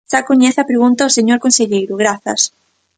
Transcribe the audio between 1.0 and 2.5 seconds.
o señor conselleiro Grazas.